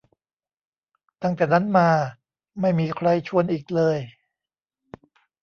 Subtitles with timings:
[1.21, 1.89] ตั้งแต่นั้นมา
[2.61, 3.97] ไม่มีใครชวนอีกเลย